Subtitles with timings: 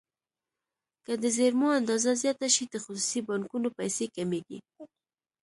[1.05, 4.59] که د زېرمو اندازه زیاته شي د خصوصي بانکونو پیسې کمیږي.